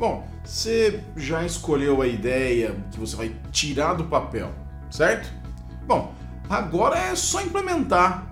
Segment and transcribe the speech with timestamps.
[0.00, 4.50] Bom, você já escolheu a ideia que você vai tirar do papel,
[4.90, 5.30] certo?
[5.86, 6.14] Bom,
[6.48, 8.26] agora é só implementar.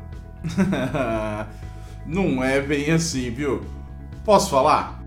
[2.07, 3.63] Não é bem assim, viu?
[4.25, 4.99] Posso falar?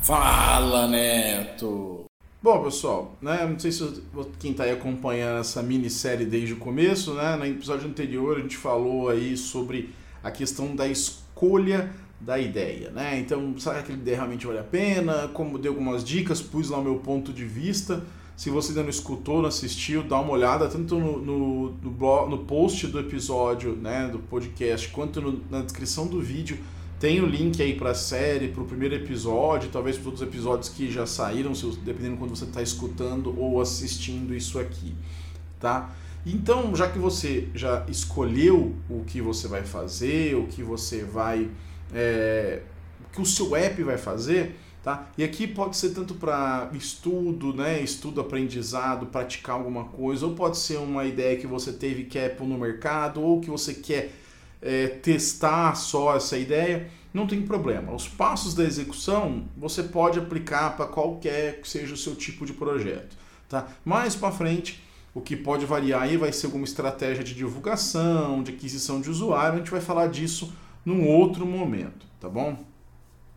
[0.00, 2.04] Fala, Neto!
[2.40, 4.04] Bom, pessoal, né, não sei se
[4.38, 8.56] quem está aí acompanhando essa minissérie desde o começo, né, no episódio anterior a gente
[8.56, 13.18] falou aí sobre a questão da escolha da ideia, né?
[13.18, 15.28] Então, será que aquela ideia realmente vale a pena?
[15.28, 18.02] Como dei algumas dicas, pus lá o meu ponto de vista.
[18.36, 22.28] Se você ainda não escutou, não assistiu, dá uma olhada tanto no, no, no, blog,
[22.28, 26.58] no post do episódio, né, do podcast, quanto no, na descrição do vídeo.
[27.00, 30.68] Tem o link aí para a série, para o primeiro episódio, talvez para outros episódios
[30.70, 31.52] que já saíram,
[31.84, 34.94] dependendo de quando você está escutando ou assistindo isso aqui,
[35.60, 35.94] tá?
[36.24, 41.48] Então, já que você já escolheu o que você vai fazer, o que você vai,
[41.94, 42.62] é,
[43.12, 44.56] que o seu app vai fazer,
[44.86, 45.04] Tá?
[45.18, 47.82] E aqui pode ser tanto para estudo, né?
[47.82, 52.28] estudo, aprendizado, praticar alguma coisa, ou pode ser uma ideia que você teve que é
[52.28, 54.12] pôr no mercado, ou que você quer
[54.62, 57.92] é, testar só essa ideia, não tem problema.
[57.92, 62.52] Os passos da execução você pode aplicar para qualquer que seja o seu tipo de
[62.52, 63.16] projeto.
[63.48, 63.66] Tá?
[63.84, 64.80] Mais para frente,
[65.12, 69.54] o que pode variar aí vai ser alguma estratégia de divulgação, de aquisição de usuário,
[69.54, 70.52] a gente vai falar disso
[70.86, 72.56] num outro momento, tá bom?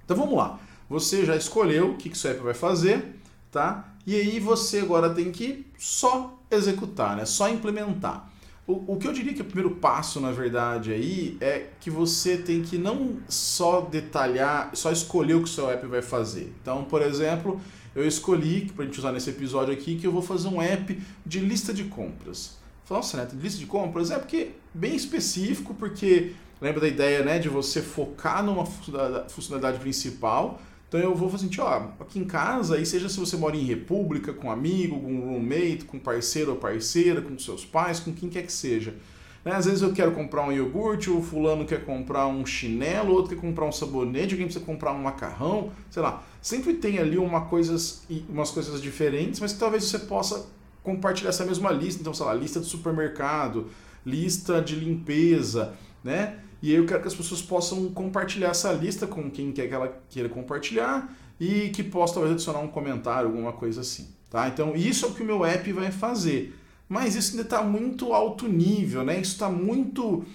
[0.06, 0.60] Então vamos lá.
[0.88, 3.16] Você já escolheu o que, que seu app vai fazer,
[3.52, 3.92] tá?
[4.06, 7.26] E aí você agora tem que só executar, né?
[7.26, 8.32] Só implementar.
[8.68, 11.90] O, o que eu diria que é o primeiro passo, na verdade, aí é que
[11.90, 16.54] você tem que não só detalhar, só escolher o que seu app vai fazer.
[16.62, 17.60] Então, por exemplo,
[17.96, 21.02] eu escolhi, para a gente usar nesse episódio aqui, que eu vou fazer um app
[21.26, 22.60] de lista de compras.
[22.88, 23.28] Nossa, né?
[23.34, 28.44] Lista de compras é porque bem específico, porque lembra da ideia né, de você focar
[28.44, 30.60] numa funcionalidade principal
[30.90, 33.64] então eu vou fazer assim, ó, aqui em casa, aí seja se você mora em
[33.64, 38.42] república, com amigo, com roommate, com parceiro ou parceira, com seus pais, com quem quer
[38.42, 38.96] que seja.
[39.46, 39.52] Né?
[39.54, 43.40] Às vezes eu quero comprar um iogurte, o fulano quer comprar um chinelo, outro quer
[43.40, 46.24] comprar um sabonete, alguém precisa comprar um macarrão, sei lá.
[46.42, 50.48] Sempre tem ali uma coisas, umas coisas diferentes, mas que talvez você possa
[50.82, 52.02] compartilhar essa mesma lista.
[52.02, 53.68] Então, sei lá, lista de supermercado,
[54.04, 56.40] lista de limpeza, né?
[56.62, 59.74] E aí eu quero que as pessoas possam compartilhar essa lista com quem quer que
[59.74, 64.10] ela queira compartilhar e que possa talvez adicionar um comentário, alguma coisa assim.
[64.30, 64.48] Tá?
[64.48, 66.56] Então isso é o que o meu app vai fazer.
[66.88, 69.22] Mas isso ainda está muito alto nível, né?
[69.22, 70.26] Isso está muito,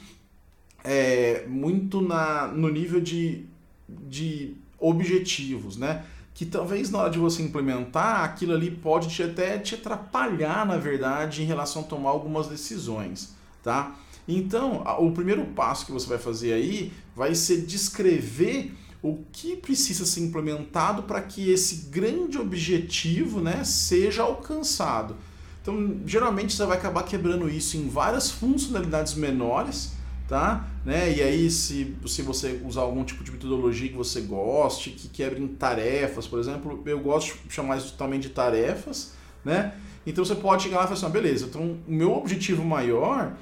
[0.85, 3.45] é, muito na, no nível de,
[3.89, 6.05] de objetivos, né?
[6.33, 10.77] Que talvez na hora de você implementar, aquilo ali pode te, até te atrapalhar, na
[10.77, 13.97] verdade, em relação a tomar algumas decisões, tá?
[14.27, 20.07] Então, o primeiro passo que você vai fazer aí vai ser descrever o que precisa
[20.07, 25.15] ser implementado para que esse grande objetivo né, seja alcançado.
[25.61, 29.93] Então, geralmente você vai acabar quebrando isso em várias funcionalidades menores,
[30.27, 30.69] tá?
[30.87, 31.15] Né?
[31.17, 35.43] E aí, se, se você usar algum tipo de metodologia que você goste, que quebre
[35.43, 39.13] em tarefas, por exemplo, eu gosto de chamar isso também de tarefas,
[39.45, 39.75] né?
[40.07, 43.35] Então você pode chegar lá e falar assim, ah, beleza, então o meu objetivo maior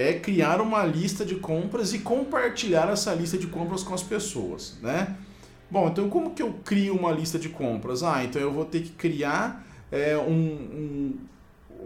[0.00, 4.78] é criar uma lista de compras e compartilhar essa lista de compras com as pessoas,
[4.80, 5.16] né?
[5.70, 8.02] Bom, então como que eu crio uma lista de compras?
[8.02, 11.18] Ah, então eu vou ter que criar é, um, um,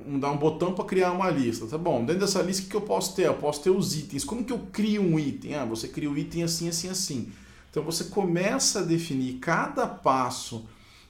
[0.06, 2.04] um, dar um botão para criar uma lista, tá bom?
[2.04, 3.26] Dentro dessa lista o que eu posso ter?
[3.26, 4.24] Eu posso ter os itens.
[4.24, 5.54] Como que eu crio um item?
[5.54, 7.32] Ah, você cria o um item assim, assim, assim.
[7.70, 10.64] Então você começa a definir cada passo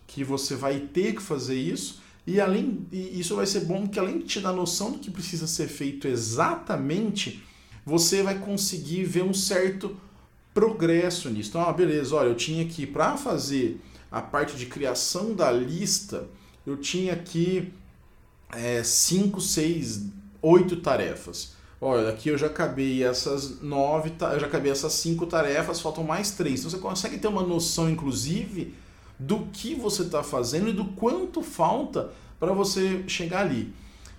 [0.06, 4.19] que você vai ter que fazer isso e além isso vai ser bom porque além
[4.19, 7.43] de te dar noção do que precisa ser feito exatamente,
[7.85, 9.97] você vai conseguir ver um certo
[10.55, 11.51] progresso nisso.
[11.51, 13.81] Então, ah, beleza, olha, eu tinha aqui para fazer
[14.11, 16.27] a parte de criação da lista,
[16.65, 17.73] eu tinha aqui
[18.83, 20.05] 5, 6,
[20.41, 21.54] 8 tarefas.
[21.81, 26.31] Olha, aqui eu já acabei essas nove, eu já acabei essas cinco tarefas, faltam mais
[26.31, 26.60] três.
[26.60, 28.72] Então você consegue ter uma noção, inclusive,
[29.26, 33.72] do que você está fazendo e do quanto falta para você chegar ali.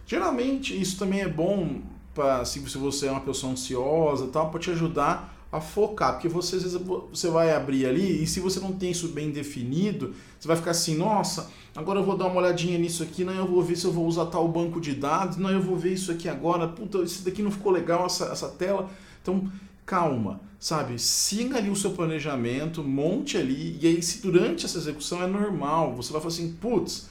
[0.07, 1.81] Geralmente isso também é bom
[2.13, 6.55] para se você é uma pessoa ansiosa, tal, para te ajudar a focar, porque você
[6.55, 10.47] às vezes você vai abrir ali e se você não tem isso bem definido, você
[10.47, 13.61] vai ficar assim, nossa, agora eu vou dar uma olhadinha nisso aqui, não eu vou
[13.61, 16.27] ver se eu vou usar tal banco de dados, não eu vou ver isso aqui
[16.27, 18.89] agora, puta, isso daqui não ficou legal essa, essa tela.
[19.21, 19.49] Então,
[19.85, 20.97] calma, sabe?
[20.99, 25.95] Siga ali o seu planejamento, monte ali, e aí se durante essa execução é normal,
[25.95, 27.09] você vai falar assim, putz,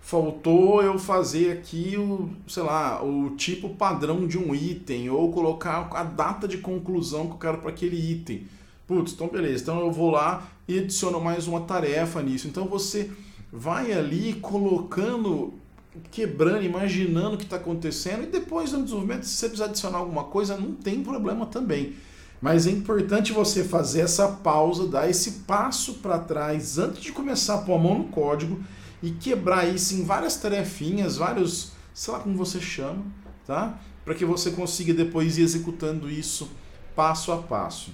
[0.00, 5.88] faltou eu fazer aqui o, sei lá, o tipo padrão de um item, ou colocar
[5.92, 8.46] a data de conclusão que eu quero para aquele item.
[8.86, 12.46] Putz, então beleza, então eu vou lá e adiciono mais uma tarefa nisso.
[12.46, 13.10] Então você
[13.52, 15.54] vai ali colocando,
[16.10, 20.24] quebrando, imaginando o que está acontecendo e depois no desenvolvimento, se você precisar adicionar alguma
[20.24, 21.94] coisa, não tem problema também.
[22.40, 27.54] Mas é importante você fazer essa pausa, dar esse passo para trás antes de começar
[27.54, 28.60] a pôr a mão no código
[29.02, 33.02] e quebrar isso em várias tarefinhas, vários, sei lá como você chama,
[33.46, 33.78] tá?
[34.04, 36.50] Para que você consiga depois ir executando isso
[36.94, 37.90] passo a passo.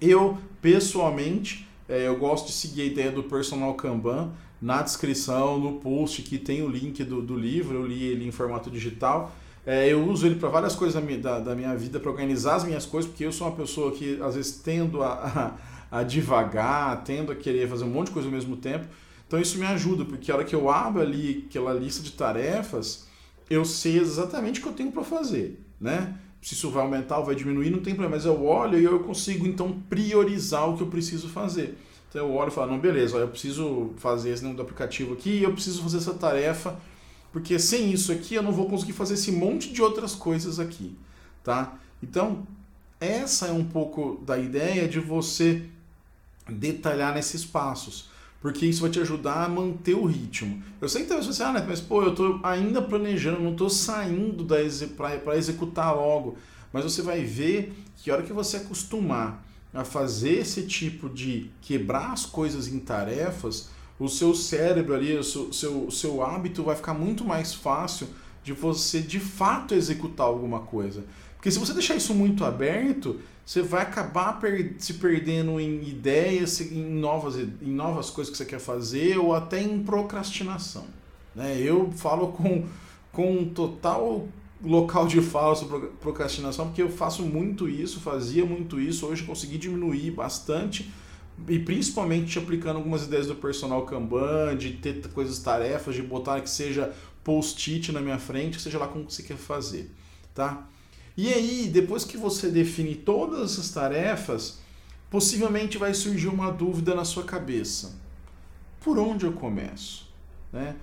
[0.00, 4.32] Eu, pessoalmente, é, eu gosto de seguir a ideia do personal Kanban.
[4.60, 8.30] Na descrição, no post, que tem o link do, do livro, eu li ele em
[8.30, 9.32] formato digital.
[9.64, 12.56] É, eu uso ele para várias coisas da minha, da, da minha vida, para organizar
[12.56, 15.56] as minhas coisas, porque eu sou uma pessoa que às vezes tendo a,
[15.90, 18.86] a, a devagar, tendo a querer fazer um monte de coisa ao mesmo tempo.
[19.26, 23.06] Então isso me ajuda, porque a hora que eu abro ali aquela lista de tarefas,
[23.48, 26.14] eu sei exatamente o que eu tenho para fazer, né?
[26.42, 28.98] Se isso vai aumentar ou vai diminuir, não tem problema, mas eu olho e eu
[29.00, 31.78] consigo então priorizar o que eu preciso fazer.
[32.08, 35.42] Então eu olho e falo, não, beleza, eu preciso fazer esse nome do aplicativo aqui
[35.42, 36.76] eu preciso fazer essa tarefa,
[37.32, 40.94] porque sem isso aqui eu não vou conseguir fazer esse monte de outras coisas aqui,
[41.42, 41.78] tá?
[42.02, 42.46] Então,
[43.00, 45.64] essa é um pouco da ideia de você
[46.48, 50.62] detalhar nesses passos, porque isso vai te ajudar a manter o ritmo.
[50.80, 53.70] Eu sei que talvez você, ah, né, mas pô, eu estou ainda planejando, não estou
[53.70, 54.44] saindo
[54.96, 56.36] para executar logo,
[56.72, 61.50] mas você vai ver que a hora que você acostumar a fazer esse tipo de
[61.62, 66.76] quebrar as coisas em tarefas, o seu cérebro ali, o seu, seu, seu hábito vai
[66.76, 68.08] ficar muito mais fácil
[68.42, 71.04] de você de fato executar alguma coisa.
[71.36, 76.60] Porque se você deixar isso muito aberto, você vai acabar per se perdendo em ideias,
[76.60, 80.84] em novas, em novas coisas que você quer fazer ou até em procrastinação.
[81.34, 81.60] Né?
[81.60, 82.64] Eu falo com,
[83.10, 84.28] com total
[84.64, 89.58] local de fala sobre procrastinação, porque eu faço muito isso, fazia muito isso, hoje consegui
[89.58, 90.92] diminuir bastante
[91.48, 96.50] e principalmente aplicando algumas ideias do personal Kanban, de ter coisas, tarefas, de botar que
[96.50, 96.92] seja
[97.24, 99.90] post-it na minha frente, seja lá como você quer fazer,
[100.34, 100.66] tá?
[101.16, 104.60] E aí, depois que você define todas essas tarefas,
[105.10, 107.94] possivelmente vai surgir uma dúvida na sua cabeça.
[108.80, 110.10] Por onde eu começo?
[110.52, 110.76] Né?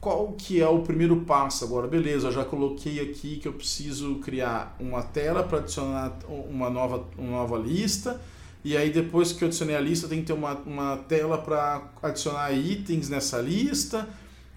[0.00, 1.86] qual que é o primeiro passo agora?
[1.86, 7.32] Beleza, já coloquei aqui que eu preciso criar uma tela para adicionar uma nova, uma
[7.32, 8.20] nova lista.
[8.62, 11.90] E aí depois que eu adicionei a lista, tem que ter uma, uma tela para
[12.02, 14.08] adicionar itens nessa lista.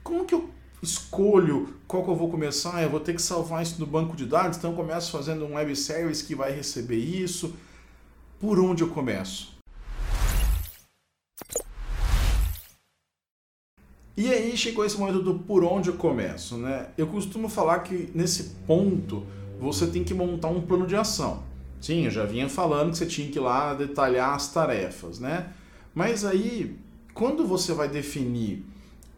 [0.03, 0.49] Como que eu
[0.81, 2.83] escolho qual que eu vou começar?
[2.83, 5.53] Eu vou ter que salvar isso no banco de dados, então eu começo fazendo um
[5.53, 7.53] web service que vai receber isso.
[8.39, 9.53] Por onde eu começo?
[14.15, 16.89] E aí chegou esse momento do por onde eu começo, né?
[16.97, 19.25] Eu costumo falar que nesse ponto
[19.59, 21.41] você tem que montar um plano de ação.
[21.83, 25.51] Sim, eu já vinha falando que você tinha que ir lá detalhar as tarefas, né?
[25.93, 26.77] Mas aí,
[27.13, 28.63] quando você vai definir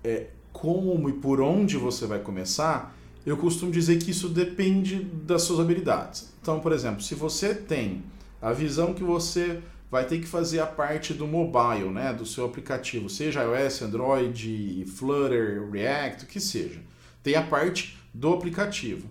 [0.03, 5.43] é, como e por onde você vai começar, eu costumo dizer que isso depende das
[5.43, 6.33] suas habilidades.
[6.41, 8.01] Então, por exemplo, se você tem
[8.41, 12.45] a visão que você vai ter que fazer a parte do mobile, né, do seu
[12.45, 16.79] aplicativo, seja iOS, Android, Flutter, React, o que seja.
[17.21, 19.07] Tem a parte do aplicativo.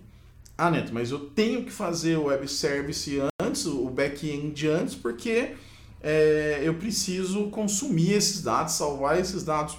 [0.57, 3.17] Ah, Neto, mas eu tenho que fazer o web service
[3.55, 5.53] antes, o back-end antes, porque
[6.03, 9.77] é, eu preciso consumir esses dados, salvar esses dados.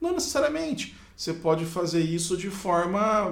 [0.00, 0.94] Não necessariamente.
[1.16, 3.30] Você pode fazer isso de forma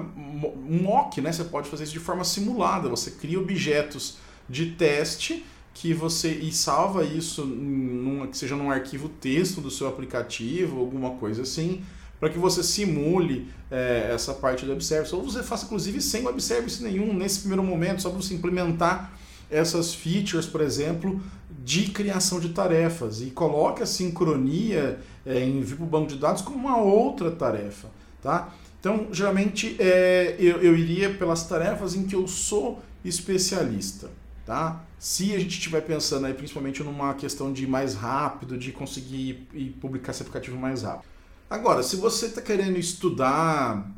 [0.69, 1.31] mock, né?
[1.31, 2.89] Você pode fazer isso de forma simulada.
[2.89, 4.17] Você cria objetos
[4.49, 9.87] de teste que você e salva isso num, que seja num arquivo texto do seu
[9.87, 11.83] aplicativo, alguma coisa assim,
[12.19, 15.15] para que você simule é, essa parte do web service.
[15.15, 19.16] Ou você faça inclusive sem web service nenhum nesse primeiro momento, só para você implementar
[19.49, 21.21] essas features, por exemplo,
[21.63, 26.17] de criação de tarefas e coloque a sincronia é, em vir para o banco de
[26.17, 27.89] dados como uma outra tarefa,
[28.21, 28.53] tá?
[28.79, 34.09] Então, geralmente, é, eu, eu iria pelas tarefas em que eu sou especialista.
[34.45, 34.81] Tá?
[34.97, 39.75] Se a gente estiver pensando aí principalmente numa questão de mais rápido, de conseguir ir
[39.81, 41.03] publicar esse aplicativo mais rápido.
[41.49, 43.91] Agora, se você está querendo estudar,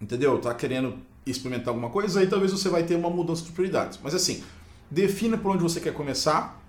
[0.00, 0.36] entendeu?
[0.36, 4.00] Está querendo experimentar alguma coisa, aí talvez você vai ter uma mudança de prioridades.
[4.02, 4.42] Mas assim,
[4.90, 6.62] defina por onde você quer começar.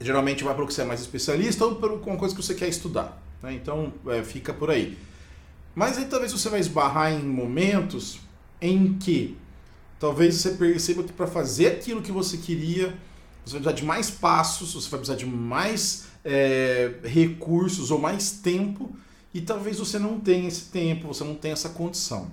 [0.00, 2.54] Geralmente vai para o que você é mais especialista ou para uma coisa que você
[2.54, 3.20] quer estudar.
[3.42, 3.54] Né?
[3.54, 4.96] Então, é, fica por aí.
[5.74, 8.20] Mas aí talvez você vai esbarrar em momentos
[8.60, 9.36] em que
[9.98, 12.96] talvez você perceba que para fazer aquilo que você queria,
[13.44, 18.32] você vai precisar de mais passos, você vai precisar de mais é, recursos ou mais
[18.32, 18.94] tempo,
[19.32, 22.30] e talvez você não tenha esse tempo, você não tenha essa condição.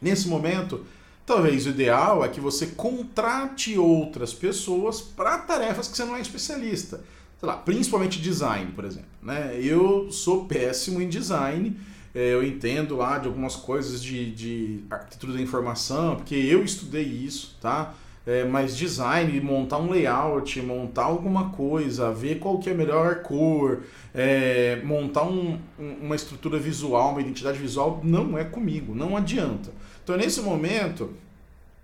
[0.00, 0.86] Nesse momento,
[1.26, 6.20] Talvez o ideal é que você contrate outras pessoas para tarefas que você não é
[6.20, 7.02] especialista.
[7.40, 9.08] Sei lá, principalmente design, por exemplo.
[9.22, 9.58] Né?
[9.58, 11.76] Eu sou péssimo em design,
[12.14, 17.04] é, eu entendo lá de algumas coisas de, de arquitetura da informação, porque eu estudei
[17.04, 17.94] isso, tá?
[18.26, 23.16] É, mas design, montar um layout, montar alguma coisa, ver qual que é a melhor
[23.16, 23.82] cor,
[24.14, 29.70] é, montar um, uma estrutura visual, uma identidade visual, não é comigo, não adianta.
[30.04, 31.14] Então, nesse momento,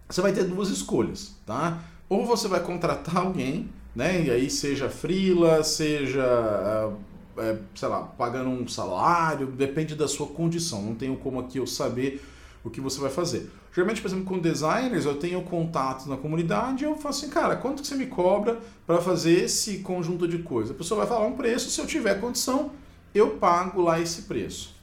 [0.07, 1.83] você vai ter duas escolhas, tá?
[2.07, 4.25] Ou você vai contratar alguém, né?
[4.27, 6.93] E aí seja freela, seja,
[7.39, 10.83] é, sei lá, pagando um salário, depende da sua condição.
[10.83, 12.23] Não tenho como aqui eu saber
[12.63, 13.51] o que você vai fazer.
[13.75, 17.81] Geralmente, por exemplo, com designers, eu tenho contato na comunidade eu falo assim, cara, quanto
[17.81, 20.73] que você me cobra para fazer esse conjunto de coisas?
[20.73, 22.73] A pessoa vai falar um preço, se eu tiver condição,
[23.15, 24.75] eu pago lá esse preço.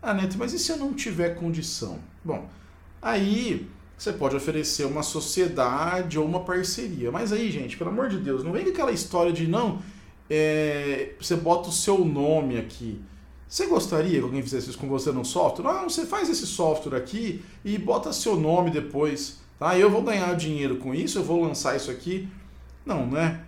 [0.00, 1.98] Ah, Neto, mas e se eu não tiver condição?
[2.22, 2.46] Bom,
[3.06, 7.12] Aí você pode oferecer uma sociedade ou uma parceria.
[7.12, 9.80] Mas aí, gente, pelo amor de Deus, não vem com aquela história de não,
[10.28, 13.00] é, você bota o seu nome aqui.
[13.48, 15.72] Você gostaria que alguém fizesse isso com você no software?
[15.72, 19.38] Não, você faz esse software aqui e bota seu nome depois.
[19.56, 19.78] Tá?
[19.78, 22.28] Eu vou ganhar dinheiro com isso, eu vou lançar isso aqui.
[22.84, 23.44] Não, né?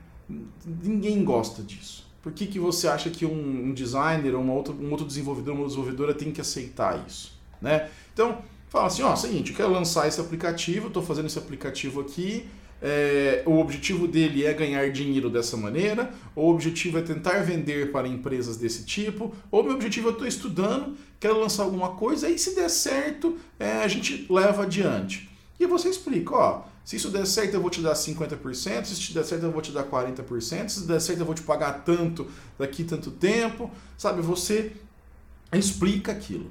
[0.65, 2.09] Ninguém gosta disso.
[2.23, 5.65] Por que, que você acha que um, designer ou uma outra, um outro desenvolvedor, uma
[5.65, 7.37] desenvolvedora tem que aceitar isso?
[7.61, 7.91] Né?
[8.15, 12.47] Então, Fala assim, ó, seguinte, eu quero lançar esse aplicativo, estou fazendo esse aplicativo aqui,
[12.81, 18.07] é, o objetivo dele é ganhar dinheiro dessa maneira, o objetivo é tentar vender para
[18.07, 22.39] empresas desse tipo, ou meu objetivo é eu estou estudando, quero lançar alguma coisa, e
[22.39, 25.29] se der certo, é, a gente leva adiante.
[25.59, 29.25] E você explica, ó, se isso der certo eu vou te dar 50%, se der
[29.25, 32.27] certo eu vou te dar 40%, se der certo eu vou te pagar tanto
[32.59, 34.23] daqui tanto tempo, sabe?
[34.23, 34.73] Você
[35.53, 36.51] explica aquilo.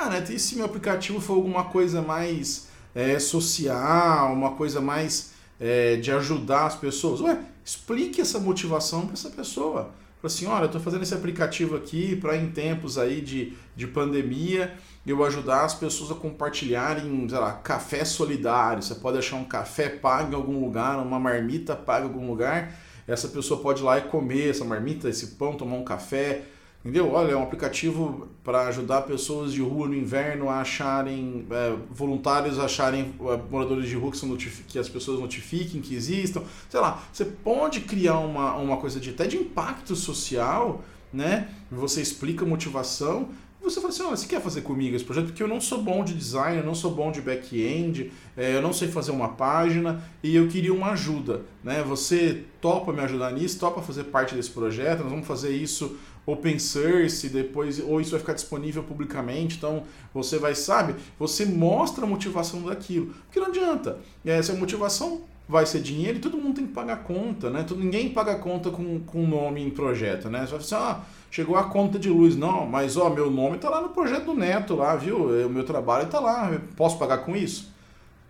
[0.00, 0.24] Ah, né?
[0.30, 6.12] E se meu aplicativo for alguma coisa mais é, social, uma coisa mais é, de
[6.12, 7.20] ajudar as pessoas?
[7.20, 9.90] Ué, explique essa motivação para essa pessoa.
[10.20, 13.86] Fala assim, olha, eu estou fazendo esse aplicativo aqui para em tempos aí de, de
[13.86, 14.74] pandemia
[15.06, 18.82] eu ajudar as pessoas a compartilharem, sei lá, café solidário.
[18.82, 22.72] Você pode achar um café pago em algum lugar, uma marmita paga em algum lugar.
[23.06, 26.42] Essa pessoa pode ir lá e comer essa marmita, esse pão, tomar um café
[26.88, 27.12] Entendeu?
[27.12, 32.58] Olha, é um aplicativo para ajudar pessoas de rua no inverno a acharem, é, voluntários
[32.58, 36.42] a acharem é, moradores de rua que, que as pessoas notifiquem que existam.
[36.66, 41.48] Sei lá, você pode criar uma, uma coisa de até de impacto social, né?
[41.70, 43.28] Você explica a motivação
[43.60, 45.26] você fala assim, olha, você quer fazer comigo esse projeto?
[45.26, 48.62] Porque eu não sou bom de design, eu não sou bom de back-end, é, eu
[48.62, 51.42] não sei fazer uma página e eu queria uma ajuda.
[51.62, 51.82] Né?
[51.82, 55.98] Você topa me ajudar nisso, topa fazer parte desse projeto, nós vamos fazer isso
[56.30, 62.04] open source, depois, ou isso vai ficar disponível publicamente, então você vai, sabe, você mostra
[62.04, 63.14] a motivação daquilo.
[63.24, 66.74] Porque não adianta, é, se a motivação vai ser dinheiro e todo mundo tem que
[66.74, 67.64] pagar conta, né?
[67.74, 70.40] Ninguém paga conta com, com nome em projeto, né?
[70.40, 72.36] Você vai falar assim, ah, chegou a conta de luz.
[72.36, 75.46] Não, mas ó, meu nome está lá no projeto do Neto lá, viu?
[75.46, 77.72] O meu trabalho está lá, posso pagar com isso?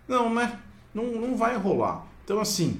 [0.07, 0.57] Não, né?
[0.93, 2.07] Não, não vai rolar.
[2.23, 2.79] Então, assim,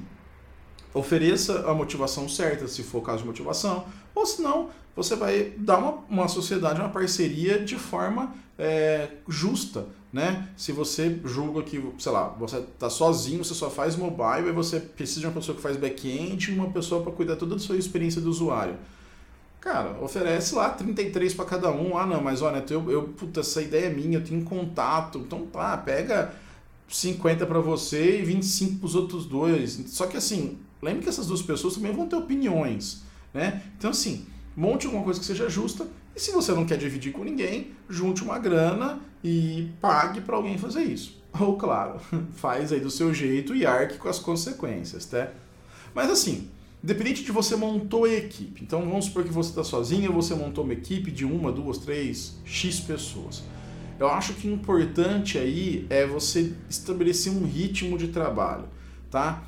[0.93, 3.85] ofereça a motivação certa, se for caso de motivação,
[4.15, 4.69] ou se não,
[5.03, 10.49] você vai dar uma, uma sociedade, uma parceria de forma é, justa, né?
[10.57, 14.79] Se você julga que, sei lá, você está sozinho, você só faz mobile e você
[14.79, 17.77] precisa de uma pessoa que faz back-end e uma pessoa para cuidar toda a sua
[17.77, 18.75] experiência do usuário.
[19.61, 21.97] Cara, oferece lá 33 para cada um.
[21.97, 25.19] Ah, não, mas olha, eu, eu, puta, essa ideia é minha, eu tenho contato.
[25.19, 26.33] Então, pá, pega
[26.87, 29.83] 50 para você e 25 para os outros dois.
[29.87, 33.03] Só que assim, lembre que essas duas pessoas também vão ter opiniões,
[33.33, 33.61] né?
[33.77, 34.25] Então, assim,
[34.59, 35.87] monte alguma coisa que seja justa.
[36.15, 40.57] E se você não quer dividir com ninguém, junte uma grana e pague para alguém
[40.57, 41.21] fazer isso.
[41.39, 41.99] Ou, claro,
[42.33, 45.31] faz aí do seu jeito e arque com as consequências, tá?
[45.93, 46.49] Mas assim,
[46.81, 48.63] Independente de você montou a equipe.
[48.63, 52.37] Então vamos supor que você está sozinho, você montou uma equipe de uma, duas, três,
[52.45, 53.43] X pessoas.
[53.99, 58.63] Eu acho que o importante aí é você estabelecer um ritmo de trabalho,
[59.11, 59.43] tá?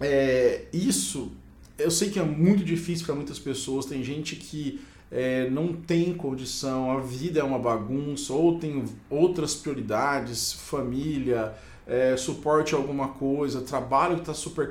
[0.00, 1.32] É, isso
[1.78, 3.86] eu sei que é muito difícil para muitas pessoas.
[3.86, 4.80] Tem gente que
[5.10, 11.54] é, não tem condição, a vida é uma bagunça, ou tem outras prioridades, família,
[11.86, 14.68] é, suporte a alguma coisa, trabalho que está super,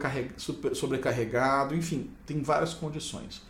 [0.76, 3.42] sobrecarregado, enfim, tem várias condições.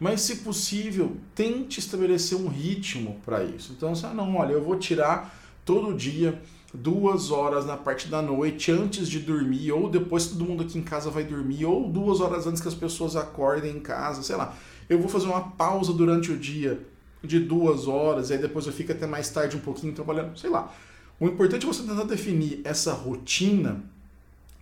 [0.00, 3.72] Mas, se possível, tente estabelecer um ritmo para isso.
[3.76, 6.42] Então, assim, ah, não, olha, eu vou tirar todo dia
[6.74, 10.78] duas horas na parte da noite antes de dormir, ou depois que todo mundo aqui
[10.78, 14.36] em casa vai dormir, ou duas horas antes que as pessoas acordem em casa, sei
[14.36, 14.56] lá.
[14.88, 16.80] Eu vou fazer uma pausa durante o dia
[17.22, 20.50] de duas horas, e aí depois eu fico até mais tarde um pouquinho trabalhando, sei
[20.50, 20.72] lá
[21.20, 23.82] O importante é você tentar definir essa rotina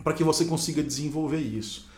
[0.03, 1.89] para que você consiga desenvolver isso.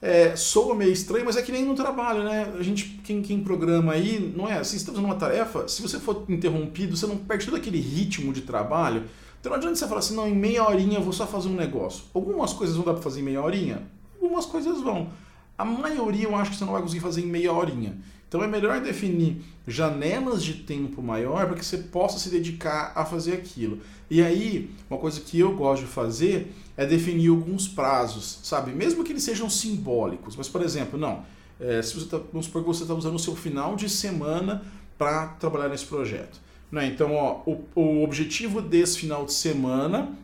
[0.00, 2.52] É, soa meio estranho, mas é que nem no trabalho, né?
[2.58, 5.80] A gente, quem, quem programa aí, não é assim, você está fazendo uma tarefa, se
[5.80, 9.04] você for interrompido, você não perde todo aquele ritmo de trabalho.
[9.42, 11.56] Então não adianta você falar assim, não, em meia horinha eu vou só fazer um
[11.56, 12.04] negócio.
[12.14, 13.82] Algumas coisas vão dar para fazer em meia horinha,
[14.14, 15.10] algumas coisas vão.
[15.58, 17.98] A maioria eu acho que você não vai conseguir fazer em meia horinha.
[18.28, 23.04] Então é melhor definir janelas de tempo maior para que você possa se dedicar a
[23.04, 23.80] fazer aquilo.
[24.08, 28.70] E aí, uma coisa que eu gosto de fazer é definir alguns prazos, sabe?
[28.70, 30.36] Mesmo que eles sejam simbólicos.
[30.36, 31.24] Mas, por exemplo, não.
[31.58, 34.62] É, se você tá, vamos supor que você está usando o seu final de semana
[34.96, 36.40] para trabalhar nesse projeto.
[36.72, 36.86] Né?
[36.86, 40.16] Então, ó, o, o objetivo desse final de semana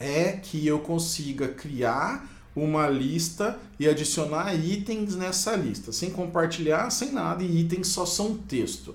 [0.00, 7.12] é que eu consiga criar uma lista e adicionar itens nessa lista, sem compartilhar, sem
[7.12, 8.94] nada, e itens só são texto.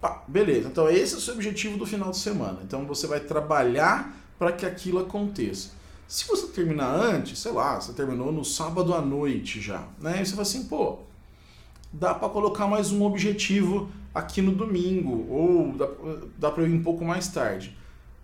[0.00, 2.60] Pá, beleza, então esse é o seu objetivo do final de semana.
[2.62, 5.70] Então você vai trabalhar para que aquilo aconteça.
[6.06, 10.22] Se você terminar antes, sei lá, você terminou no sábado à noite já, né?
[10.22, 11.00] E você fala assim, pô,
[11.92, 15.88] dá para colocar mais um objetivo aqui no domingo, ou dá,
[16.38, 17.76] dá para ir um pouco mais tarde.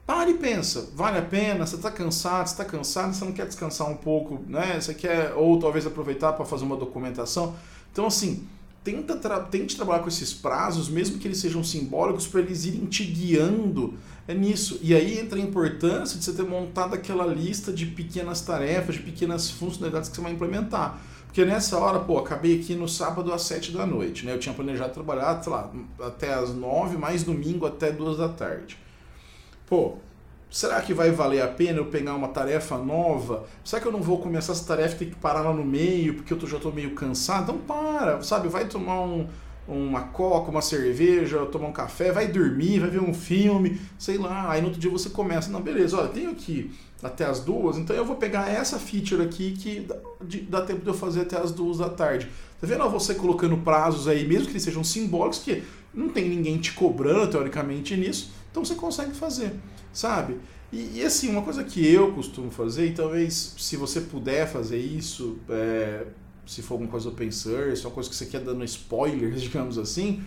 [0.07, 1.67] Para e pensa, vale a pena?
[1.67, 4.79] Você está cansado, está cansado, você não quer descansar um pouco, né?
[4.79, 7.57] Você quer, ou talvez aproveitar para fazer uma documentação.
[7.91, 8.47] Então, assim,
[8.83, 12.85] tenta tra tente trabalhar com esses prazos, mesmo que eles sejam simbólicos, para eles irem
[12.85, 13.95] te guiando
[14.27, 14.79] é nisso.
[14.83, 19.03] E aí entra a importância de você ter montado aquela lista de pequenas tarefas, de
[19.03, 21.01] pequenas funcionalidades que você vai implementar.
[21.35, 24.33] Porque nessa hora, pô, acabei aqui no sábado às 7 da noite, né?
[24.33, 25.69] Eu tinha planejado trabalhar, sei lá,
[26.01, 28.79] até às 9, mais domingo até 2 da tarde
[29.67, 29.95] pô,
[30.51, 33.45] será que vai valer a pena eu pegar uma tarefa nova?
[33.65, 36.15] Será que eu não vou começar essa tarefa e ter que parar lá no meio
[36.15, 37.53] porque eu tô, já estou meio cansado?
[37.53, 38.49] Então para, sabe?
[38.49, 39.27] Vai tomar um,
[39.67, 44.51] uma coca, uma cerveja, tomar um café, vai dormir, vai ver um filme, sei lá.
[44.51, 46.71] Aí no outro dia você começa, não, beleza, olha, tenho aqui
[47.03, 49.87] até as duas, então eu vou pegar essa feature aqui que
[50.49, 52.29] dá, tempo de eu fazer até as duas da tarde.
[52.61, 56.59] Tá vendo você colocando prazos aí, mesmo que eles sejam simbólicos, que não tem ninguém
[56.59, 59.53] te cobrando teoricamente nisso, então você consegue fazer,
[59.93, 60.37] sabe?
[60.73, 64.79] E, e, assim, uma coisa que eu costumo fazer, e talvez se você puder fazer
[64.79, 66.05] isso, é,
[66.47, 70.23] se for alguma coisa open source, uma coisa que você quer dando spoilers, digamos assim,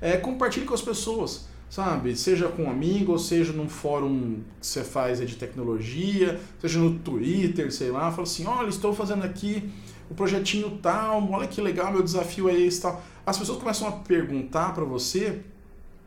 [0.00, 2.16] é compartilhe com as pessoas, sabe?
[2.16, 6.98] Seja com um amigo, ou seja num fórum que você faz de tecnologia, seja no
[6.98, 9.70] Twitter, sei lá, fala assim, olha, estou fazendo aqui
[10.08, 13.02] o projetinho tal, olha que legal, meu desafio é esse tal.
[13.24, 15.40] As pessoas começam a perguntar para você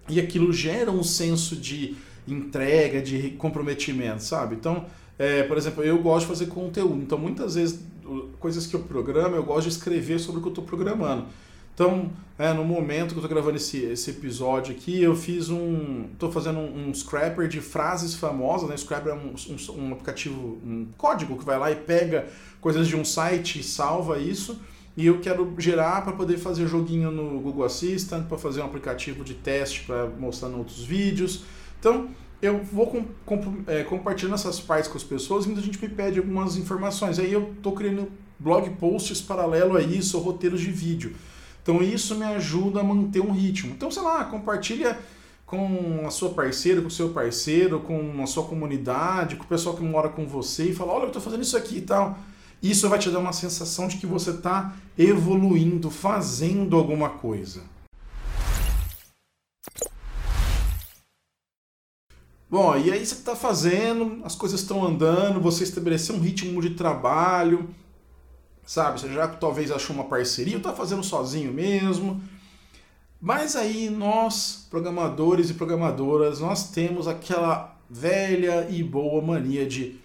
[0.07, 1.95] e aquilo gera um senso de
[2.27, 4.55] entrega, de comprometimento, sabe?
[4.55, 4.85] Então,
[5.17, 7.79] é, por exemplo, eu gosto de fazer conteúdo, então muitas vezes
[8.39, 11.25] coisas que eu programo, eu gosto de escrever sobre o que eu estou programando.
[11.73, 16.07] Então, é, no momento que eu estou gravando esse, esse episódio aqui, eu fiz um.
[16.11, 18.75] Estou fazendo um, um, scrapper de frases famosas, né?
[18.75, 22.27] Scrapper é um, um, um aplicativo, um código que vai lá e pega
[22.59, 24.59] coisas de um site e salva isso
[24.99, 29.23] e eu quero gerar para poder fazer joguinho no Google Assistant, para fazer um aplicativo
[29.23, 31.45] de teste para mostrar em outros vídeos.
[31.79, 32.09] Então,
[32.41, 36.19] eu vou com, com, é, compartilhando essas partes com as pessoas muita gente me pede
[36.19, 37.19] algumas informações.
[37.19, 41.15] Aí eu estou criando blog posts paralelo a isso, ou roteiros de vídeo.
[41.61, 43.73] Então isso me ajuda a manter um ritmo.
[43.73, 44.97] Então, sei lá, compartilha
[45.45, 49.75] com a sua parceira, com o seu parceiro, com a sua comunidade, com o pessoal
[49.75, 52.17] que mora com você e fala, olha, eu estou fazendo isso aqui e tal.
[52.61, 57.61] Isso vai te dar uma sensação de que você está evoluindo, fazendo alguma coisa.
[62.49, 66.71] Bom, e aí você está fazendo, as coisas estão andando, você estabeleceu um ritmo de
[66.71, 67.69] trabalho,
[68.65, 68.99] sabe?
[68.99, 72.19] Você já talvez achou uma parceria, está fazendo sozinho mesmo.
[73.21, 79.99] Mas aí nós, programadores e programadoras, nós temos aquela velha e boa mania de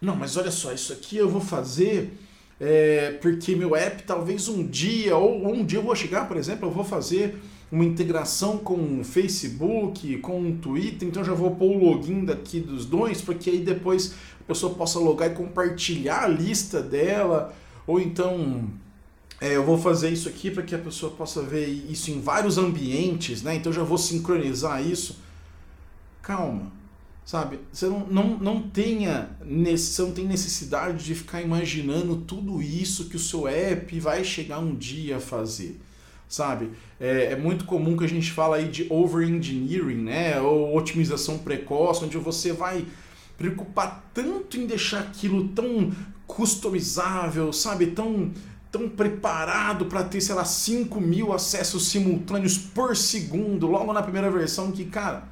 [0.00, 2.18] não, mas olha só, isso aqui eu vou fazer
[2.60, 6.68] é, porque meu app talvez um dia, ou um dia eu vou chegar, por exemplo,
[6.68, 7.40] eu vou fazer
[7.72, 12.60] uma integração com o Facebook, com o Twitter, então já vou pôr o login daqui
[12.60, 17.54] dos dois, porque aí depois a pessoa possa logar e compartilhar a lista dela,
[17.86, 18.68] ou então
[19.40, 22.58] é, eu vou fazer isso aqui para que a pessoa possa ver isso em vários
[22.58, 23.56] ambientes, né?
[23.56, 25.18] Então já vou sincronizar isso.
[26.20, 26.70] Calma
[27.24, 27.60] Sabe?
[27.72, 33.16] Você não, não, não, tenha, você não tem necessidade de ficar imaginando tudo isso que
[33.16, 35.80] o seu app vai chegar um dia a fazer.
[36.32, 36.70] Sabe?
[36.98, 40.40] É, é muito comum que a gente fala aí de over-engineering, né?
[40.40, 42.86] Ou otimização precoce, onde você vai
[43.36, 45.92] preocupar tanto em deixar aquilo tão
[46.26, 47.88] customizável, sabe?
[47.88, 48.32] Tão,
[48.70, 54.30] tão preparado para ter, sei lá, 5 mil acessos simultâneos por segundo, logo na primeira
[54.30, 55.28] versão, que, cara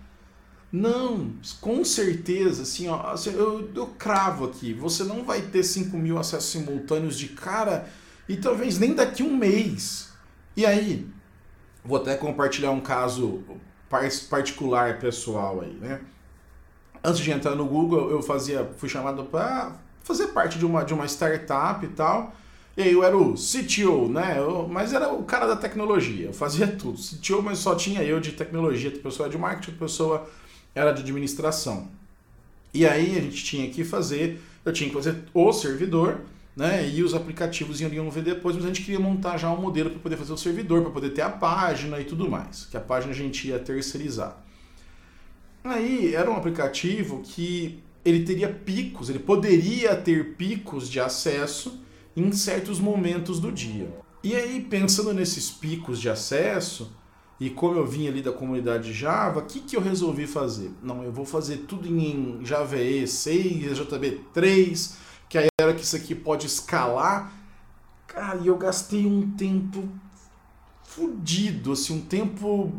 [0.70, 1.32] Não,
[1.62, 6.18] com certeza, assim, ó, assim, eu, eu cravo aqui, você não vai ter 5 mil
[6.18, 7.88] acessos simultâneos de cara
[8.28, 10.09] e talvez nem daqui um mês.
[10.56, 11.06] E aí,
[11.84, 13.42] vou até compartilhar um caso
[14.28, 16.00] particular pessoal aí, né?
[17.02, 20.92] Antes de entrar no Google, eu fazia, fui chamado para fazer parte de uma, de
[20.92, 22.34] uma startup e tal.
[22.76, 24.36] E aí eu era o CTO, né?
[24.38, 26.98] Eu, mas era o cara da tecnologia, eu fazia tudo.
[26.98, 30.30] CTO, mas só tinha eu de tecnologia, a pessoa de marketing, a pessoa
[30.74, 31.88] era de administração.
[32.72, 36.20] E aí a gente tinha que fazer, eu tinha que fazer o servidor,
[36.56, 36.88] né?
[36.88, 40.00] E os aplicativos iriam ver depois, mas a gente queria montar já um modelo para
[40.00, 43.12] poder fazer o servidor, para poder ter a página e tudo mais, que a página
[43.12, 44.44] a gente ia terceirizar.
[45.62, 51.82] Aí era um aplicativo que ele teria picos, ele poderia ter picos de acesso
[52.16, 53.88] em certos momentos do dia.
[54.22, 56.92] E aí, pensando nesses picos de acesso,
[57.38, 60.70] e como eu vim ali da comunidade Java, o que, que eu resolvi fazer?
[60.82, 64.96] Não, eu vou fazer tudo em Java E 6, JB 3,
[65.30, 67.32] que aí era que isso aqui pode escalar.
[68.08, 69.88] Cara, e eu gastei um tempo
[70.82, 72.72] fudido, assim, um tempo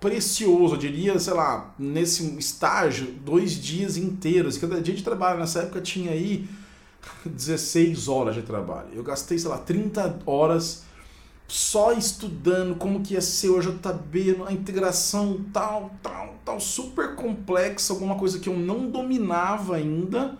[0.00, 4.56] precioso, eu diria, sei lá, nesse estágio, dois dias inteiros.
[4.56, 6.48] Cada dia de trabalho nessa época tinha aí
[7.26, 8.88] 16 horas de trabalho.
[8.94, 10.84] Eu gastei, sei lá, 30 horas
[11.46, 17.92] só estudando como que ia ser o JB, a integração tal, tal, tal, super complexa,
[17.92, 20.38] alguma coisa que eu não dominava ainda,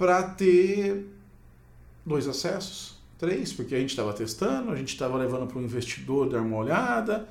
[0.00, 1.04] para ter
[2.06, 6.26] dois acessos, três, porque a gente estava testando, a gente estava levando para o investidor
[6.26, 7.28] dar uma olhada,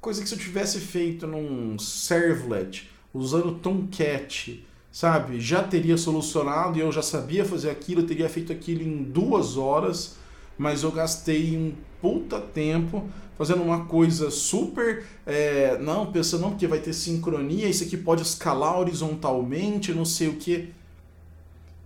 [0.00, 6.80] coisa que se eu tivesse feito num servlet, usando Tomcat, sabe, já teria solucionado e
[6.80, 10.16] eu já sabia fazer aquilo, eu teria feito aquilo em duas horas
[10.58, 13.04] mas eu gastei um puta tempo
[13.36, 15.04] fazendo uma coisa super.
[15.26, 20.28] É, não, pensando não, porque vai ter sincronia, isso aqui pode escalar horizontalmente, não sei
[20.28, 20.70] o que.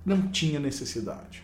[0.05, 1.43] Não tinha necessidade.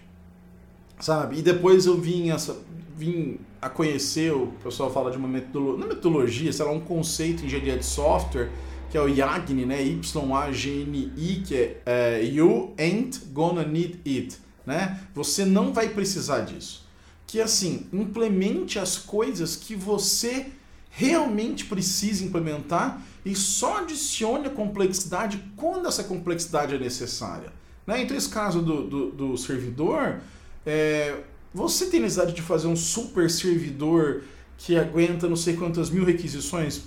[0.98, 1.38] Sabe?
[1.38, 2.56] E depois eu vim, essa,
[2.96, 7.42] vim a conhecer, o pessoal fala de uma metodologia, não metodologia, sei lá, um conceito
[7.42, 8.50] em engenharia de software,
[8.90, 9.82] que é o YAGNI, né?
[9.82, 14.38] Y-A-G-N-I, que é, é You Ain't Gonna Need It.
[14.64, 15.00] Né?
[15.14, 16.86] Você não vai precisar disso
[17.26, 20.46] que assim, implemente as coisas que você
[20.90, 27.52] realmente precisa implementar e só adicione a complexidade quando essa complexidade é necessária.
[27.86, 28.02] Né?
[28.02, 30.20] Então, esse caso do, do, do servidor,
[30.64, 31.22] é,
[31.54, 34.24] você tem necessidade de fazer um super servidor
[34.58, 36.82] que aguenta não sei quantas mil requisições?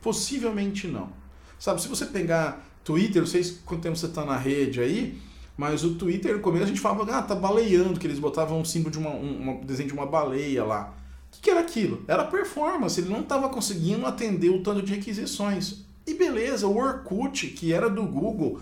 [0.00, 1.10] Possivelmente não.
[1.58, 5.18] Sabe, se você pegar Twitter, não sei quanto tempo você está na rede aí,
[5.56, 8.64] mas o Twitter, no começo a gente falava, ah, tá baleando, que eles botavam um
[8.64, 10.94] símbolo de uma, um, um desenho de uma baleia lá.
[11.28, 12.04] O que, que era aquilo?
[12.08, 15.84] Era performance, ele não estava conseguindo atender o tanto de requisições.
[16.06, 18.60] E beleza, o Orkut, que era do Google,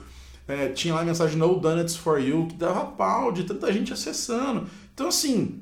[0.50, 3.92] é, tinha lá a mensagem No Donuts for You, que dava pau de tanta gente
[3.92, 4.66] acessando.
[4.92, 5.60] Então, assim,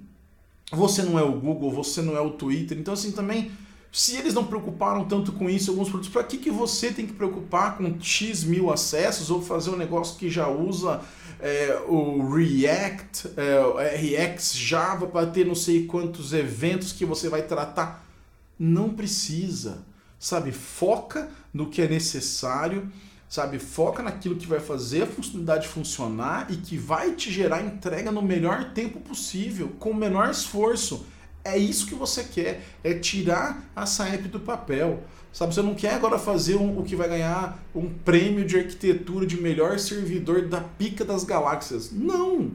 [0.72, 3.50] você não é o Google, você não é o Twitter, então, assim, também
[3.90, 7.14] se eles não preocuparam tanto com isso, alguns produtos, para que, que você tem que
[7.14, 11.00] preocupar com X mil acessos ou fazer um negócio que já usa
[11.40, 17.42] é, o React, é, React Java para ter não sei quantos eventos que você vai
[17.42, 18.06] tratar?
[18.58, 19.84] Não precisa,
[20.18, 20.52] sabe?
[20.52, 22.90] Foca no que é necessário,
[23.28, 23.58] sabe?
[23.58, 28.22] Foca naquilo que vai fazer a funcionalidade funcionar e que vai te gerar entrega no
[28.22, 31.06] melhor tempo possível, com o menor esforço
[31.48, 35.02] é isso que você quer, é tirar a SAEP do papel.
[35.32, 39.26] Sabe, você não quer agora fazer um, o que vai ganhar um prêmio de arquitetura
[39.26, 41.90] de melhor servidor da pica das galáxias.
[41.92, 42.50] Não!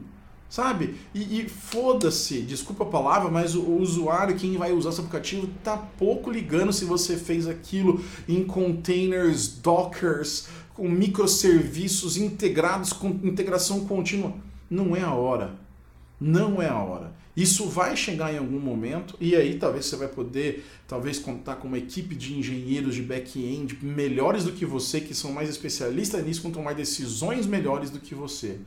[0.54, 0.94] Sabe?
[1.12, 5.48] E, e foda-se, desculpa a palavra, mas o, o, usuário, quem vai usar esse aplicativo,
[5.64, 13.84] tá pouco ligando se você fez aquilo em containers, dockers, com microserviços integrados com integração
[13.84, 14.32] contínua.
[14.70, 15.56] Não é a hora.
[16.20, 17.12] Não é a hora.
[17.36, 21.66] Isso vai chegar em algum momento e aí talvez você vai poder talvez contar com
[21.66, 26.42] uma equipe de engenheiros de back-end melhores do que você, que são mais especialistas nisso,
[26.42, 28.60] com tomar decisões melhores do que você.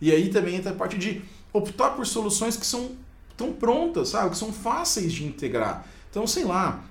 [0.00, 2.92] E aí também entra a parte de optar por soluções que são
[3.36, 4.30] tão prontas, sabe?
[4.30, 5.86] Que são fáceis de integrar.
[6.10, 6.84] Então, sei lá,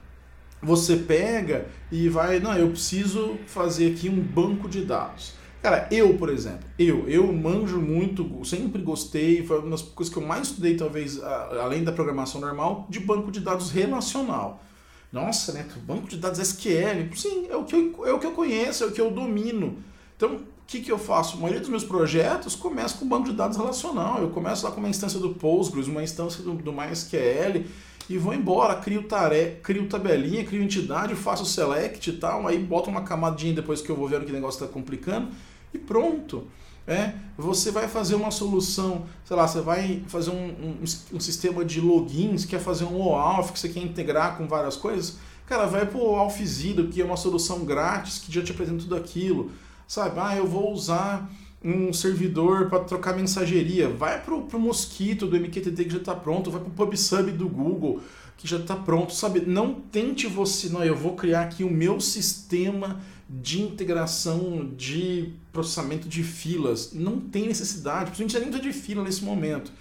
[0.62, 5.34] você pega e vai, não, eu preciso fazer aqui um banco de dados.
[5.62, 10.20] Cara, eu, por exemplo, eu, eu manjo muito, sempre gostei, foi uma das coisas que
[10.20, 14.62] eu mais estudei, talvez, além da programação normal, de banco de dados relacional.
[15.10, 15.66] Nossa, né?
[15.86, 18.88] Banco de dados SQL, sim, é o que eu, é o que eu conheço, é
[18.88, 19.78] o que eu domino.
[20.18, 21.38] Então, o que, que eu faço?
[21.38, 24.22] A maioria dos meus projetos começa com banco de dados relacional.
[24.22, 27.66] Eu começo lá com uma instância do Postgres, uma instância do, do MySQL,
[28.10, 32.90] e vou embora, crio tarefa, crio tabelinha, crio entidade, faço select e tal, aí boto
[32.90, 35.30] uma camadinha depois que eu vou vendo que negócio está complicando
[35.74, 36.48] e pronto.
[36.86, 41.64] É, você vai fazer uma solução, sei lá, você vai fazer um, um, um sistema
[41.64, 45.86] de logins, quer fazer um OAuth que você quer integrar com várias coisas, cara, vai
[45.86, 49.52] pro Alphzilla, que é uma solução grátis que já te apresenta tudo aquilo,
[49.88, 50.20] sabe?
[50.20, 51.30] Ah, eu vou usar
[51.64, 56.52] um servidor para trocar mensageria, vai pro, pro Mosquito do MQTT que já está pronto,
[56.52, 58.02] vai pro PubSub do Google
[58.38, 59.42] que já está pronto, sabe?
[59.42, 66.10] Não tente você, não, eu vou criar aqui o meu sistema de integração de processamento
[66.10, 66.92] de filas.
[66.94, 69.72] Não tem necessidade, principalmente nem de fila nesse momento.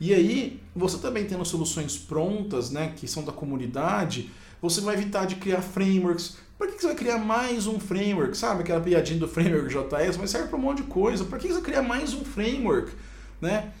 [0.00, 4.30] E aí, você também tendo soluções prontas, né, que são da comunidade,
[4.68, 6.36] você vai evitar de criar frameworks.
[6.58, 8.36] Para que você vai criar mais um framework?
[8.36, 10.16] Sabe aquela piadinha do framework JS?
[10.16, 11.24] Mas serve para um monte de coisa.
[11.24, 12.92] Para que você vai criar mais um framework?
[13.40, 13.72] Né?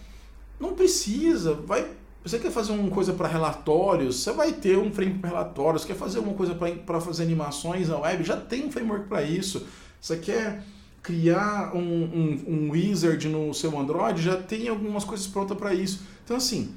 [0.60, 1.54] Não precisa.
[1.54, 1.86] Vai
[2.26, 5.84] você quer fazer uma coisa para relatórios, você vai ter um framework para relatórios.
[5.84, 9.64] Quer fazer uma coisa para fazer animações na web, já tem um framework para isso.
[10.00, 10.60] Você quer
[11.04, 16.02] criar um, um, um, wizard no seu Android, já tem algumas coisas prontas para isso.
[16.24, 16.74] Então, assim,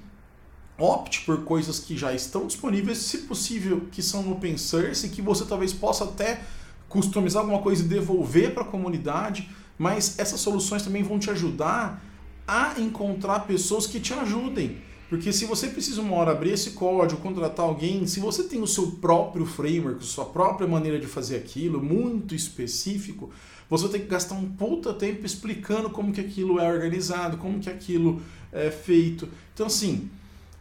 [0.79, 5.45] opte por coisas que já estão disponíveis, se possível, que são open source, que você
[5.45, 6.41] talvez possa até
[6.87, 12.03] customizar alguma coisa e devolver para a comunidade, mas essas soluções também vão te ajudar
[12.47, 14.77] a encontrar pessoas que te ajudem.
[15.09, 18.67] Porque se você precisa uma hora abrir esse código, contratar alguém, se você tem o
[18.67, 23.31] seu próprio framework, sua própria maneira de fazer aquilo, muito específico,
[23.67, 27.59] você vai ter que gastar um puta tempo explicando como que aquilo é organizado, como
[27.59, 29.27] que aquilo é feito.
[29.53, 30.09] Então assim,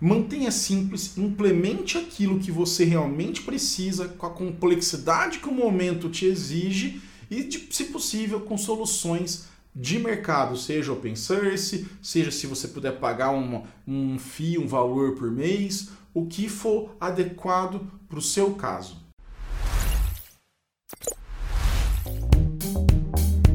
[0.01, 6.27] mantenha simples, implemente aquilo que você realmente precisa, com a complexidade que o momento te
[6.27, 12.99] exige e, se possível, com soluções de mercado, seja open source, seja se você puder
[12.99, 18.55] pagar um, um FII, um valor por mês, o que for adequado para o seu
[18.55, 18.97] caso.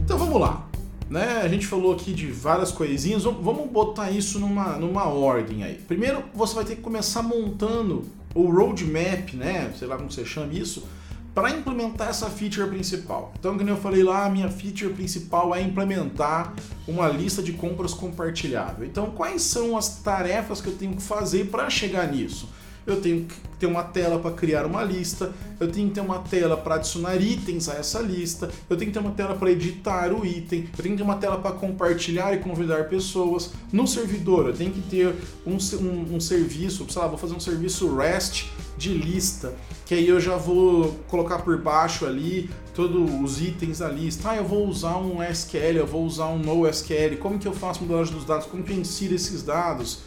[0.03, 0.72] Então vamos lá.
[1.13, 1.41] Né?
[1.43, 5.75] A gente falou aqui de várias coisinhas, vamos botar isso numa, numa ordem aí.
[5.75, 9.71] Primeiro, você vai ter que começar montando o roadmap, né?
[9.77, 10.87] sei lá como você chama isso,
[11.35, 13.31] para implementar essa feature principal.
[13.39, 16.55] Então, como eu falei lá, a minha feature principal é implementar
[16.87, 18.83] uma lista de compras compartilhável.
[18.83, 22.49] Então, quais são as tarefas que eu tenho que fazer para chegar nisso?
[22.85, 26.19] Eu tenho que ter uma tela para criar uma lista, eu tenho que ter uma
[26.19, 30.11] tela para adicionar itens a essa lista, eu tenho que ter uma tela para editar
[30.11, 33.51] o item, eu tenho que ter uma tela para compartilhar e convidar pessoas.
[33.71, 35.15] No servidor, eu tenho que ter
[35.45, 39.53] um, um, um serviço, sei lá, vou fazer um serviço REST de lista,
[39.85, 44.31] que aí eu já vou colocar por baixo ali todos os itens da lista.
[44.31, 47.81] Ah, eu vou usar um SQL, eu vou usar um NoSQL, como que eu faço
[47.81, 49.99] modelagem dos dados, como que eu insiro esses dados?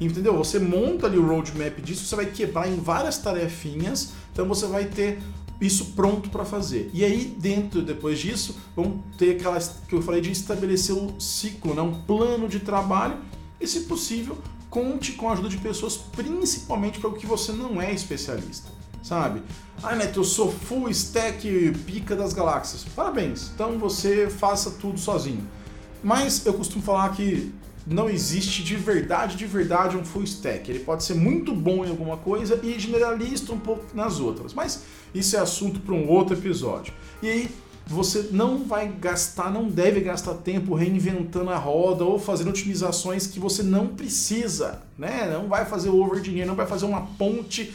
[0.00, 0.36] Entendeu?
[0.36, 4.86] Você monta ali o roadmap disso, você vai quebrar em várias tarefinhas, então você vai
[4.86, 5.18] ter
[5.60, 6.90] isso pronto para fazer.
[6.92, 11.74] E aí, dentro, depois disso, vamos ter aquelas que eu falei de estabelecer um ciclo,
[11.74, 11.82] né?
[11.82, 13.16] um plano de trabalho
[13.60, 14.36] e, se possível,
[14.68, 18.68] conte com a ajuda de pessoas, principalmente para o que você não é especialista,
[19.02, 19.40] sabe?
[19.82, 22.84] Ah, Neto, eu sou full stack pica das galáxias.
[22.84, 25.46] Parabéns, então você faça tudo sozinho.
[26.02, 27.54] Mas eu costumo falar que
[27.86, 30.70] não existe de verdade, de verdade um full stack.
[30.70, 34.54] Ele pode ser muito bom em alguma coisa e generalista um pouco nas outras.
[34.54, 36.94] Mas isso é assunto para um outro episódio.
[37.22, 37.50] E aí,
[37.86, 43.38] você não vai gastar, não deve gastar tempo reinventando a roda ou fazendo otimizações que
[43.38, 45.28] você não precisa, né?
[45.30, 47.74] Não vai fazer over dinheiro, não vai fazer uma ponte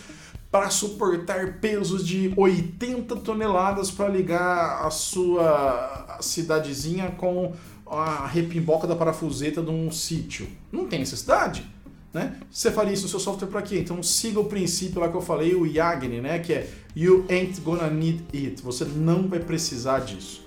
[0.52, 7.54] para suportar pesos de 80 toneladas para ligar a sua cidadezinha com
[7.90, 10.48] a repimboca da parafuseta de um sítio.
[10.72, 11.66] Não tem necessidade.
[12.14, 12.38] Né?
[12.50, 13.78] Você faria isso no seu software para quê?
[13.80, 16.40] Então siga o princípio lá que eu falei, o Yagni, né?
[16.40, 18.62] que é You ain't gonna need it.
[18.64, 20.44] Você não vai precisar disso.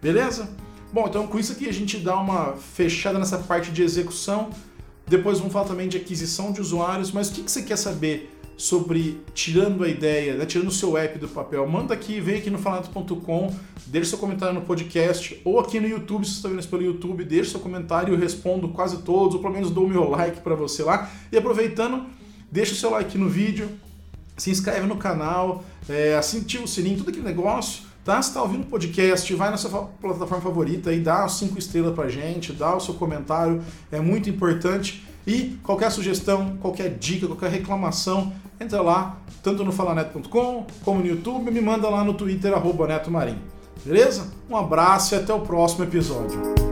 [0.00, 0.48] Beleza?
[0.92, 4.50] Bom, então com isso aqui a gente dá uma fechada nessa parte de execução.
[5.06, 8.30] Depois vamos falar também de aquisição de usuários, mas o que, que você quer saber
[8.62, 12.48] sobre tirando a ideia, né, tirando o seu app do papel, manda aqui, vem aqui
[12.48, 13.52] no falato.com,
[13.88, 16.84] deixa seu comentário no podcast ou aqui no YouTube, se você está vendo isso pelo
[16.84, 20.54] YouTube, deixa seu comentário, eu respondo quase todos, ou pelo menos dou meu like para
[20.54, 21.10] você lá.
[21.32, 22.06] E aproveitando,
[22.52, 23.68] deixa o seu like no vídeo,
[24.36, 27.82] se inscreve no canal, é, ativa o sininho, tudo aquele negócio.
[28.04, 28.22] Tá?
[28.22, 32.52] Se está ouvindo podcast, vai na sua plataforma favorita e dá cinco estrelas pra gente,
[32.52, 35.02] dá o seu comentário, é muito importante.
[35.26, 41.50] E qualquer sugestão, qualquer dica, qualquer reclamação, entra lá, tanto no falaneto.com como no YouTube,
[41.50, 43.38] me manda lá no Twitter, arroba Neto Marim.
[43.84, 44.28] Beleza?
[44.48, 46.71] Um abraço e até o próximo episódio.